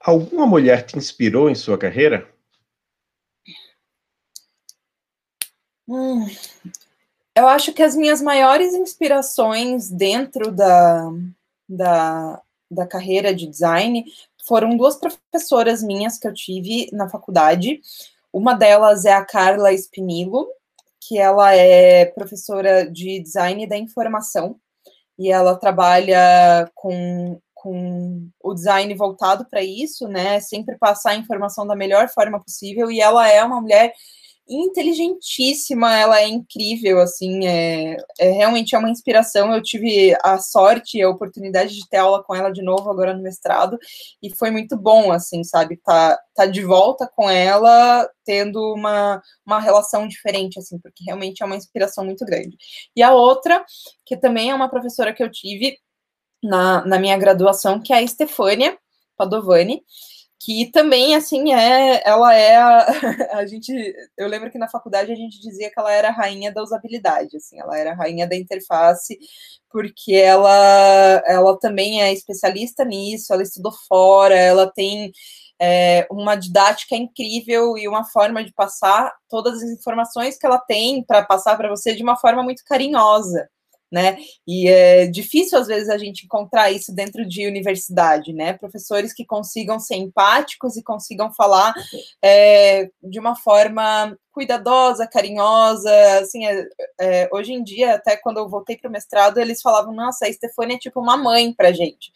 [0.00, 2.28] Alguma mulher te inspirou em sua carreira?
[5.88, 6.26] Hum,
[7.36, 11.10] eu acho que as minhas maiores inspirações dentro da,
[11.68, 14.04] da, da carreira de design
[14.46, 17.80] foram duas professoras minhas que eu tive na faculdade.
[18.32, 20.46] Uma delas é a Carla Espinilo,
[21.00, 24.58] que ela é professora de design da informação
[25.18, 30.40] e ela trabalha com, com o design voltado para isso, né?
[30.40, 32.90] Sempre passar a informação da melhor forma possível.
[32.90, 33.94] E ela é uma mulher
[34.48, 39.54] inteligentíssima, ela é incrível, assim, é, é, realmente é uma inspiração.
[39.54, 43.14] Eu tive a sorte e a oportunidade de ter aula com ela de novo agora
[43.14, 43.78] no mestrado,
[44.22, 49.60] e foi muito bom, assim, sabe, tá, tá de volta com ela, tendo uma, uma
[49.60, 52.56] relação diferente, assim, porque realmente é uma inspiração muito grande.
[52.94, 53.64] E a outra,
[54.04, 55.78] que também é uma professora que eu tive
[56.42, 58.76] na, na minha graduação, que é a Stefânia
[59.16, 59.82] Padovani,
[60.44, 62.86] que também, assim, é, ela é a,
[63.38, 63.72] a, gente,
[64.16, 67.38] eu lembro que na faculdade a gente dizia que ela era a rainha da usabilidade,
[67.38, 69.18] assim, ela era a rainha da interface,
[69.70, 75.12] porque ela, ela também é especialista nisso, ela estudou fora, ela tem
[75.58, 81.02] é, uma didática incrível e uma forma de passar todas as informações que ela tem
[81.02, 83.48] para passar para você de uma forma muito carinhosa
[83.94, 84.18] né?
[84.44, 88.54] E é difícil às vezes a gente encontrar isso dentro de universidade, né?
[88.54, 91.72] Professores que consigam ser empáticos e consigam falar
[92.20, 96.66] é, de uma forma cuidadosa, carinhosa, assim, é,
[97.00, 100.32] é, hoje em dia, até quando eu voltei para o mestrado, eles falavam, nossa, a
[100.32, 102.10] Stefania é tipo uma mãe para gente,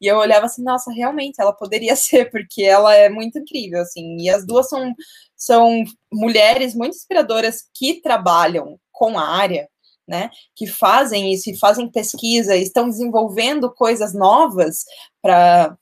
[0.00, 4.18] e eu olhava assim, nossa, realmente, ela poderia ser, porque ela é muito incrível, assim,
[4.20, 4.94] e as duas são,
[5.36, 9.68] são mulheres muito inspiradoras que trabalham com a área,
[10.06, 14.84] né, que fazem isso, e fazem pesquisa, estão desenvolvendo coisas novas
[15.22, 15.76] para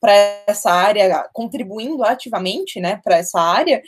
[0.47, 3.83] essa área, contribuindo ativamente, né, para essa área,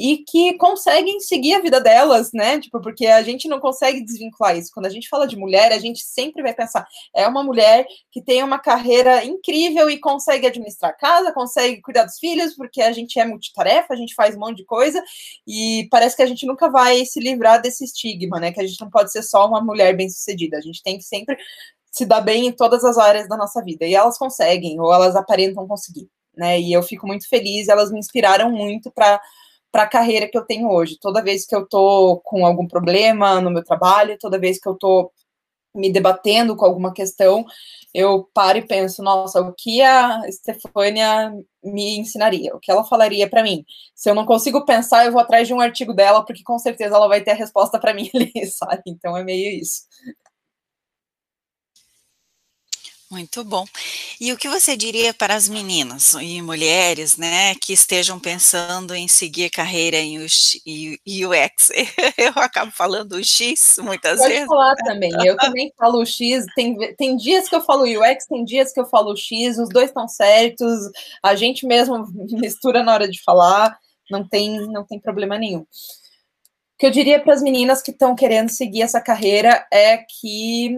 [0.00, 2.58] e que conseguem seguir a vida delas, né?
[2.58, 4.70] Tipo, porque a gente não consegue desvincular isso.
[4.72, 8.22] Quando a gente fala de mulher, a gente sempre vai pensar, é uma mulher que
[8.22, 13.20] tem uma carreira incrível e consegue administrar casa, consegue cuidar dos filhos, porque a gente
[13.20, 15.04] é multitarefa, a gente faz um monte de coisa,
[15.46, 18.52] e parece que a gente nunca vai se livrar desse estigma, né?
[18.52, 21.36] Que a gente não pode ser só uma mulher bem-sucedida, a gente tem que sempre
[21.92, 23.84] se dar bem em todas as áreas da nossa vida.
[23.84, 26.58] E elas conseguem, ou elas aparentam conseguir, né?
[26.58, 29.20] E eu fico muito feliz, elas me inspiraram muito para
[29.72, 30.98] para a carreira que eu tenho hoje.
[31.00, 34.74] Toda vez que eu estou com algum problema no meu trabalho, toda vez que eu
[34.74, 35.12] estou
[35.74, 37.44] me debatendo com alguma questão,
[37.94, 42.54] eu paro e penso, nossa, o que a Stefânia me ensinaria?
[42.54, 43.64] O que ela falaria para mim?
[43.94, 46.96] Se eu não consigo pensar, eu vou atrás de um artigo dela, porque com certeza
[46.96, 48.82] ela vai ter a resposta para mim ali, sabe?
[48.86, 49.82] Então é meio isso.
[53.10, 53.64] Muito bom.
[54.20, 59.08] E o que você diria para as meninas e mulheres, né, que estejam pensando em
[59.08, 61.70] seguir carreira em UX?
[62.16, 64.46] Eu acabo falando o X muitas Pode vezes.
[64.46, 65.10] Pode falar também.
[65.26, 66.46] Eu também falo o X.
[66.54, 69.58] Tem, tem dias que eu falo UX, tem dias que eu falo X.
[69.58, 70.78] Os dois estão certos.
[71.20, 72.06] A gente mesmo
[72.38, 73.76] mistura na hora de falar.
[74.08, 75.62] Não tem, não tem problema nenhum.
[75.62, 75.66] O
[76.78, 80.76] que eu diria para as meninas que estão querendo seguir essa carreira é que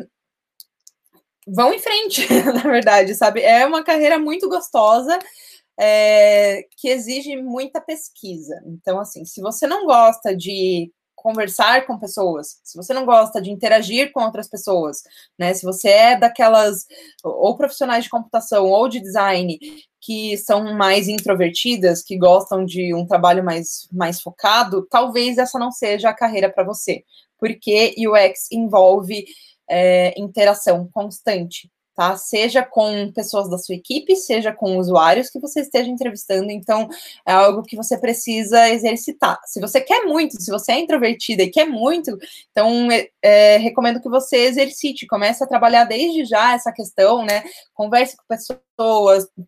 [1.46, 3.42] vão em frente, na verdade, sabe?
[3.42, 5.18] É uma carreira muito gostosa,
[5.78, 8.62] é, que exige muita pesquisa.
[8.66, 13.50] Então, assim, se você não gosta de conversar com pessoas, se você não gosta de
[13.50, 15.02] interagir com outras pessoas,
[15.38, 15.55] né?
[15.55, 16.85] Se você é daquelas
[17.22, 19.59] ou profissionais de computação ou de design
[20.00, 25.70] que são mais introvertidas, que gostam de um trabalho mais, mais focado, talvez essa não
[25.70, 27.05] seja a carreira para você,
[27.38, 29.24] porque UX envolve
[29.72, 32.14] é, interação constante, tá?
[32.16, 36.50] Seja com pessoas da sua equipe, seja com usuários que você esteja entrevistando.
[36.50, 36.88] Então,
[37.26, 39.38] é algo que você precisa exercitar.
[39.46, 42.18] Se você quer muito, se você é introvertida e quer muito,
[42.50, 47.42] então é, é, recomendo que você exercite, comece a trabalhar desde já essa questão, né?
[47.72, 48.61] Converse com pessoas,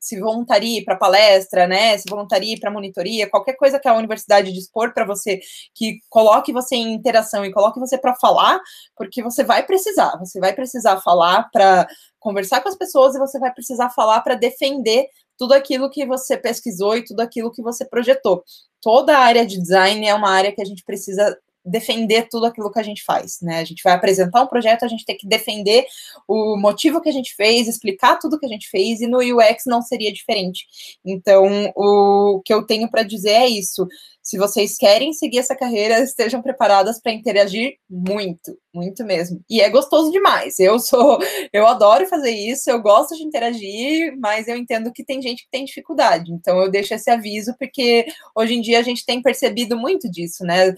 [0.01, 1.97] se voluntarie para palestra, né?
[1.99, 5.41] Se voluntarie para monitoria, qualquer coisa que a universidade dispor para você,
[5.75, 8.61] que coloque você em interação e coloque você para falar,
[8.97, 11.87] porque você vai precisar, você vai precisar falar para
[12.21, 15.07] conversar com as pessoas e você vai precisar falar para defender
[15.37, 18.45] tudo aquilo que você pesquisou e tudo aquilo que você projetou.
[18.81, 22.71] Toda a área de design é uma área que a gente precisa defender tudo aquilo
[22.71, 23.59] que a gente faz, né?
[23.59, 25.87] A gente vai apresentar um projeto, a gente tem que defender
[26.29, 29.65] o motivo que a gente fez, explicar tudo que a gente fez, e no UX
[29.67, 30.67] não seria diferente.
[31.05, 33.87] Então, o que eu tenho para dizer é isso.
[34.23, 39.45] Se vocês querem seguir essa carreira, estejam preparadas para interagir muito, muito mesmo.
[39.51, 40.59] E é gostoso demais.
[40.59, 41.19] Eu sou,
[41.53, 45.51] eu adoro fazer isso, eu gosto de interagir, mas eu entendo que tem gente que
[45.51, 46.33] tem dificuldade.
[46.33, 50.43] Então eu deixo esse aviso porque hoje em dia a gente tem percebido muito disso,
[50.43, 50.75] né?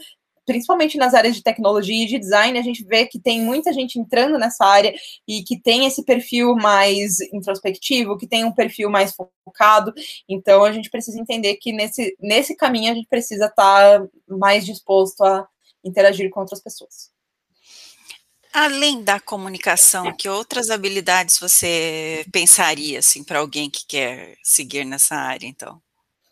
[0.46, 3.98] Principalmente nas áreas de tecnologia e de design, a gente vê que tem muita gente
[3.98, 4.94] entrando nessa área
[5.26, 9.12] e que tem esse perfil mais introspectivo, que tem um perfil mais
[9.44, 9.92] focado.
[10.28, 14.64] Então, a gente precisa entender que nesse, nesse caminho a gente precisa estar tá mais
[14.64, 15.46] disposto a
[15.84, 17.10] interagir com outras pessoas.
[18.52, 25.14] Além da comunicação, que outras habilidades você pensaria assim para alguém que quer seguir nessa
[25.14, 25.82] área, então?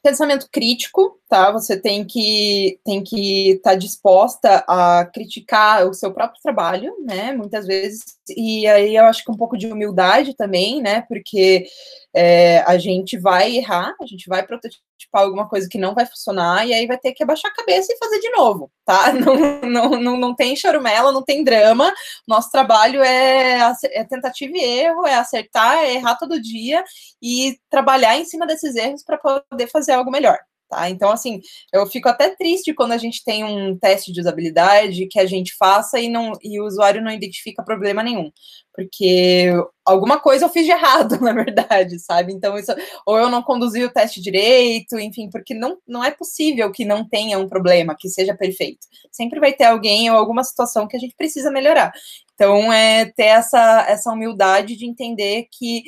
[0.05, 1.51] pensamento crítico, tá?
[1.51, 7.33] Você tem que tem que estar tá disposta a criticar o seu próprio trabalho, né?
[7.33, 8.03] Muitas vezes
[8.37, 11.03] e aí eu acho que um pouco de humildade também, né?
[11.09, 11.67] Porque
[12.15, 14.81] é, a gente vai errar, a gente vai prototipar
[15.23, 17.99] alguma coisa que não vai funcionar e aí vai ter que abaixar a cabeça e
[17.99, 19.13] fazer de novo, tá?
[19.25, 21.93] Não, não, não, não tem chorumela, não tem drama.
[22.29, 23.59] Nosso trabalho é,
[23.93, 26.85] é tentativa e erro, é acertar, é errar todo dia
[27.23, 30.39] e trabalhar em cima desses erros para poder fazer algo melhor.
[30.75, 30.91] Tá?
[30.91, 31.41] Então, assim,
[31.73, 35.55] eu fico até triste quando a gente tem um teste de usabilidade que a gente
[35.57, 38.31] faça e, não, e o usuário não identifica problema nenhum.
[38.73, 39.53] Porque
[39.85, 42.33] alguma coisa eu fiz de errado, na verdade, sabe?
[42.33, 42.73] Então, isso,
[43.07, 47.09] ou eu não conduzi o teste direito, enfim, porque não, não é possível que não
[47.09, 48.85] tenha um problema, que seja perfeito.
[49.13, 51.93] Sempre vai ter alguém ou alguma situação que a gente precisa melhorar.
[52.35, 55.85] Então, é ter essa, essa humildade de entender que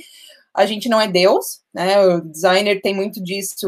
[0.56, 2.00] a gente não é Deus, né?
[2.00, 3.66] O designer tem muito disso,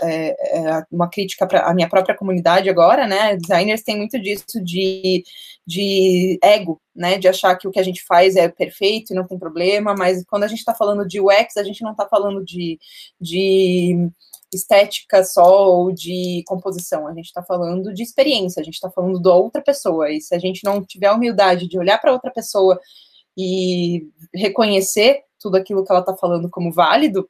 [0.00, 3.36] é, é uma crítica para a minha própria comunidade agora, né?
[3.36, 5.24] Designers têm muito disso de,
[5.66, 7.18] de ego, né?
[7.18, 10.24] De achar que o que a gente faz é perfeito e não tem problema, mas
[10.24, 12.78] quando a gente está falando de UX, a gente não está falando de,
[13.20, 14.08] de
[14.54, 19.20] estética só ou de composição, a gente está falando de experiência, a gente está falando
[19.20, 22.30] da outra pessoa, e se a gente não tiver a humildade de olhar para outra
[22.30, 22.80] pessoa
[23.36, 27.28] e reconhecer tudo aquilo que ela está falando como válido,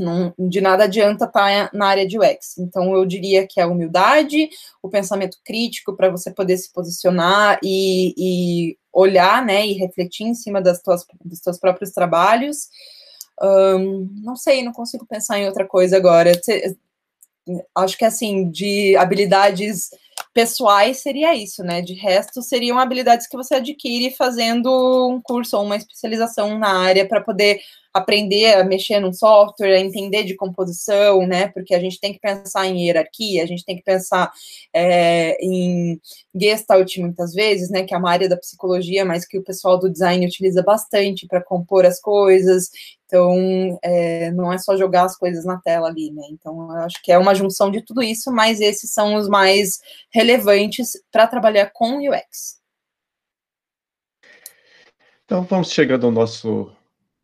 [0.00, 2.56] não, de nada adianta estar tá na área de UX.
[2.58, 4.48] Então, eu diria que é a humildade,
[4.82, 10.34] o pensamento crítico para você poder se posicionar e, e, olhar, né, e refletir em
[10.34, 12.68] cima das tuas, dos teus próprios trabalhos.
[13.42, 16.32] Um, não sei, não consigo pensar em outra coisa agora.
[17.74, 19.90] Acho que, assim, de habilidades
[20.32, 21.82] pessoais seria isso, né?
[21.82, 24.68] De resto, seriam habilidades que você adquire fazendo
[25.08, 27.60] um curso ou uma especialização na área para poder
[27.92, 31.48] aprender a mexer num software, a entender de composição, né?
[31.48, 34.30] Porque a gente tem que pensar em hierarquia, a gente tem que pensar
[34.72, 36.00] é, em
[36.34, 37.82] gestalt muitas vezes, né?
[37.82, 41.42] Que é uma área da psicologia, mas que o pessoal do design utiliza bastante para
[41.42, 42.70] compor as coisas.
[43.10, 46.22] Então, é, não é só jogar as coisas na tela ali, né?
[46.30, 49.80] Então, eu acho que é uma junção de tudo isso, mas esses são os mais
[50.14, 52.60] relevantes para trabalhar com UX.
[55.24, 56.70] Então, vamos chegando ao nosso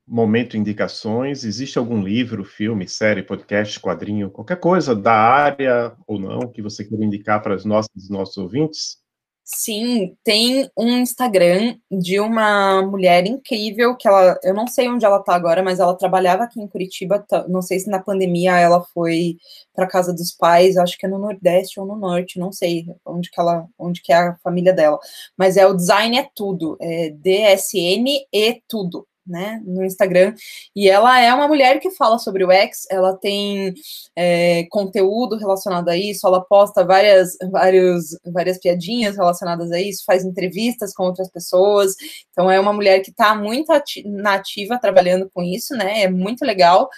[0.05, 1.45] momento indicações.
[1.45, 6.85] Existe algum livro, filme, série, podcast, quadrinho, qualquer coisa da área ou não que você
[6.85, 9.06] queira indicar para os nossos, nossos ouvintes?
[9.49, 15.23] Sim, tem um Instagram de uma mulher incrível que ela, eu não sei onde ela
[15.23, 19.37] tá agora, mas ela trabalhava aqui em Curitiba, não sei se na pandemia ela foi
[19.73, 23.31] para casa dos pais, acho que é no Nordeste ou no Norte, não sei onde
[23.31, 24.99] que ela, onde que é a família dela,
[25.39, 30.35] mas é o Design é tudo, é DSN e tudo né, no Instagram,
[30.75, 33.75] e ela é uma mulher que fala sobre o X, ela tem
[34.15, 40.25] é, conteúdo relacionado a isso, ela posta várias, vários, várias piadinhas relacionadas a isso, faz
[40.25, 41.95] entrevistas com outras pessoas,
[42.31, 43.73] então é uma mulher que está muito
[44.05, 46.89] nativa trabalhando com isso, né, é muito legal.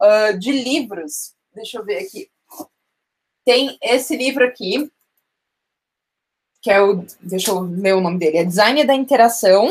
[0.00, 2.28] Uh, de livros, deixa eu ver aqui,
[3.44, 4.90] tem esse livro aqui,
[6.60, 9.70] que é o, deixa eu ler o nome dele, é Design da Interação,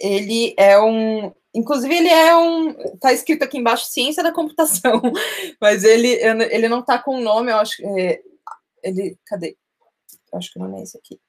[0.00, 1.32] ele é um.
[1.54, 2.74] Inclusive, ele é um.
[2.98, 5.00] Tá escrito aqui embaixo ciência da computação,
[5.60, 6.08] mas ele,
[6.50, 7.82] ele não tá com o nome, eu acho.
[7.84, 8.20] É,
[8.82, 9.16] ele.
[9.26, 9.56] Cadê?
[10.32, 11.20] Eu acho que o nome é esse aqui.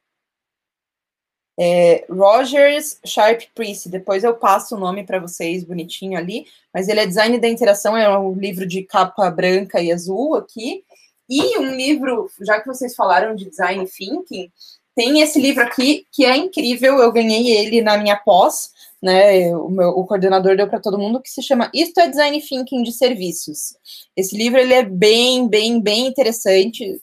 [1.59, 3.89] É Rogers Sharp Priest.
[3.89, 6.45] Depois eu passo o nome para vocês bonitinho ali.
[6.73, 10.83] Mas ele é Design da Interação, é um livro de capa branca e azul aqui.
[11.29, 14.51] E um livro, já que vocês falaram de Design Thinking,
[14.97, 19.55] tem esse livro aqui que é incrível, eu ganhei ele na minha pós, né?
[19.55, 22.81] O, meu, o coordenador deu para todo mundo, que se chama Isto é Design Thinking
[22.81, 23.77] de Serviços.
[24.15, 26.99] Esse livro ele é bem, bem, bem interessante.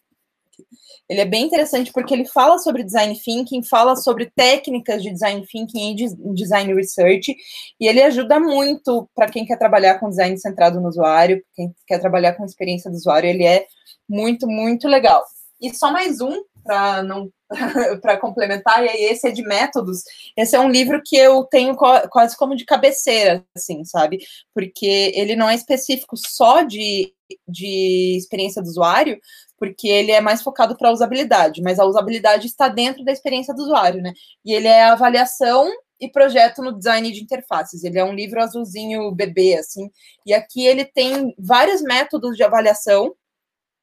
[1.08, 5.46] Ele é bem interessante porque ele fala sobre design thinking, fala sobre técnicas de design
[5.46, 7.36] thinking e de design research,
[7.78, 12.00] e ele ajuda muito para quem quer trabalhar com design centrado no usuário, quem quer
[12.00, 13.66] trabalhar com experiência do usuário, ele é
[14.08, 15.22] muito, muito legal.
[15.60, 17.30] E só mais um, para não
[18.00, 20.02] para complementar, e aí esse é de métodos.
[20.36, 24.18] Esse é um livro que eu tenho quase como de cabeceira, assim, sabe?
[24.54, 27.12] Porque ele não é específico só de,
[27.48, 29.18] de experiência do usuário,
[29.58, 33.62] porque ele é mais focado para usabilidade, mas a usabilidade está dentro da experiência do
[33.62, 34.12] usuário, né?
[34.44, 37.84] E ele é avaliação e projeto no design de interfaces.
[37.84, 39.90] Ele é um livro azulzinho bebê, assim,
[40.26, 43.14] e aqui ele tem vários métodos de avaliação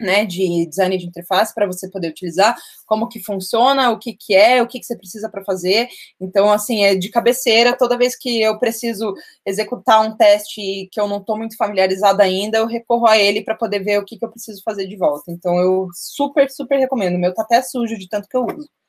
[0.02, 4.36] né, de design de interface para você poder utilizar, como que funciona, o que que
[4.36, 5.88] é, o que que você precisa para fazer.
[6.20, 9.14] Então, assim, é de cabeceira, toda vez que eu preciso
[9.46, 13.56] executar um teste que eu não estou muito familiarizada ainda, eu recorro a ele para
[13.56, 15.32] poder ver o que que eu preciso fazer de volta.
[15.32, 17.16] Então, eu super, super recomendo.
[17.16, 18.81] O meu tá até sujo de tanto que eu uso.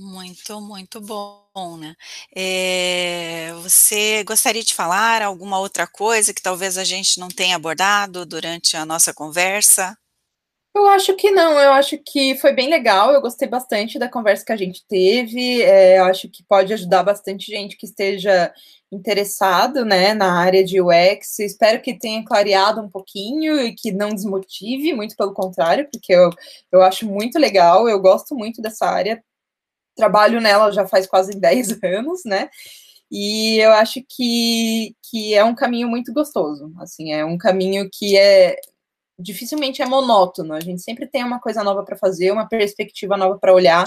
[0.00, 1.96] Muito, muito bom, né?
[2.34, 8.24] Eh, você gostaria de falar alguma outra coisa que talvez a gente não tenha abordado
[8.24, 9.98] durante a nossa conversa?
[10.76, 14.44] Eu acho que não, eu acho que foi bem legal, eu gostei bastante da conversa
[14.44, 18.52] que a gente teve, é, eu acho que pode ajudar bastante gente que esteja
[18.92, 24.10] interessado, né, na área de UX, espero que tenha clareado um pouquinho e que não
[24.10, 26.30] desmotive, muito pelo contrário, porque eu,
[26.70, 29.20] eu acho muito legal, eu gosto muito dessa área,
[29.98, 32.48] trabalho nela já faz quase 10 anos, né?
[33.10, 38.16] E eu acho que, que é um caminho muito gostoso, assim, é um caminho que
[38.16, 38.56] é
[39.18, 43.36] dificilmente é monótono, a gente sempre tem uma coisa nova para fazer, uma perspectiva nova
[43.38, 43.84] para olhar,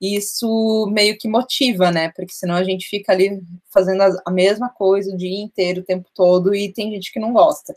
[0.00, 2.10] e isso meio que motiva, né?
[2.14, 3.40] Porque senão a gente fica ali
[3.72, 7.32] fazendo a mesma coisa o dia inteiro, o tempo todo, e tem gente que não
[7.32, 7.72] gosta.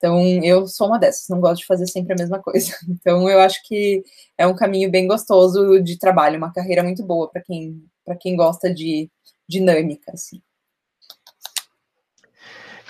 [0.00, 2.74] Então, eu sou uma dessas, não gosto de fazer sempre a mesma coisa.
[2.88, 4.02] Então, eu acho que
[4.38, 7.84] é um caminho bem gostoso de trabalho, uma carreira muito boa para quem,
[8.18, 9.10] quem gosta de
[9.46, 10.40] dinâmica, assim.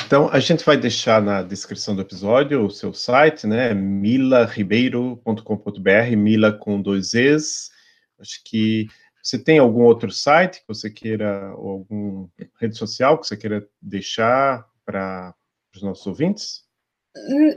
[0.06, 3.74] Então, a gente vai deixar na descrição do episódio o seu site, né?
[3.74, 7.70] milaribeiro.com.br, Mila com dois Es.
[8.20, 8.86] Acho que
[9.20, 12.30] você tem algum outro site que você queira, ou alguma
[12.61, 15.34] rede social que você queira deixar para
[15.74, 16.69] os nossos ouvintes?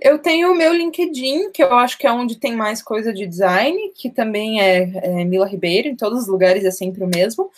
[0.02, 3.28] Eu tenho o meu LinkedIn, que eu acho que é onde tem mais coisa de
[3.28, 7.52] design, que também é, é Mila Ribeiro, em todos os lugares é sempre o mesmo.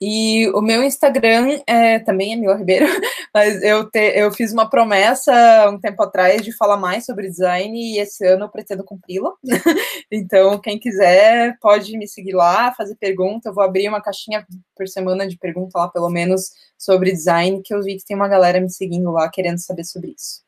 [0.00, 2.86] E o meu Instagram é, também é Mila Ribeiro,
[3.34, 7.76] mas eu, te, eu fiz uma promessa um tempo atrás de falar mais sobre design
[7.76, 9.32] e esse ano eu pretendo cumpri-la.
[10.12, 13.48] então, quem quiser pode me seguir lá, fazer pergunta.
[13.48, 14.46] Eu vou abrir uma caixinha
[14.76, 18.28] por semana de pergunta lá, pelo menos, sobre design, que eu vi que tem uma
[18.28, 20.46] galera me seguindo lá querendo saber sobre isso.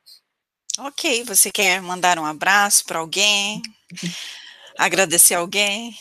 [0.83, 3.61] Ok, você quer mandar um abraço para alguém?
[4.79, 5.93] Agradecer alguém?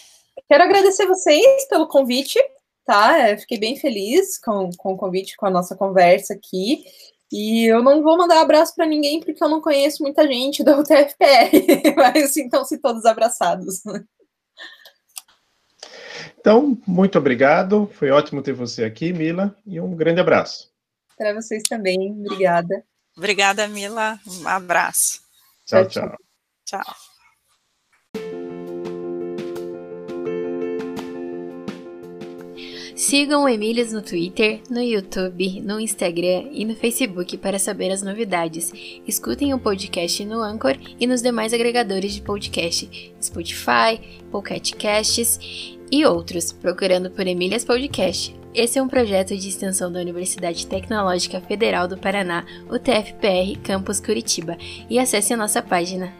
[0.48, 2.40] Quero agradecer vocês pelo convite,
[2.86, 3.30] tá?
[3.30, 6.86] Eu fiquei bem feliz com, com o convite, com a nossa conversa aqui.
[7.30, 10.78] E eu não vou mandar abraço para ninguém porque eu não conheço muita gente da
[10.80, 13.82] UTFPR, mas então se todos abraçados.
[13.86, 14.06] Então,
[16.40, 17.90] Então, muito obrigado.
[17.96, 20.72] Foi ótimo ter você aqui, Mila, e um grande abraço.
[21.18, 22.14] Para vocês também.
[22.14, 22.82] Obrigada.
[23.20, 24.18] Obrigada, Mila.
[24.26, 25.20] Um abraço.
[25.68, 25.86] tchau.
[25.90, 26.18] Tchau.
[26.66, 26.96] tchau.
[32.96, 38.02] Sigam o Emílias no Twitter, no YouTube, no Instagram e no Facebook para saber as
[38.02, 38.72] novidades.
[39.06, 44.00] Escutem o podcast no Anchor e nos demais agregadores de podcast, Spotify,
[44.32, 45.40] Pocket Casts
[45.92, 48.39] e outros, procurando por Emílias Podcast.
[48.54, 54.00] Esse é um projeto de extensão da Universidade Tecnológica Federal do Paraná, o TFPR Campus
[54.00, 54.58] Curitiba,
[54.90, 56.12] e acesse a nossa página